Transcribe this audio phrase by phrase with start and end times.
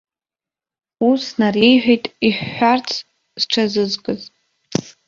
[1.09, 2.89] Ус нареиҳәеит иҳәҳәарц
[3.41, 4.21] зҽазызкыз.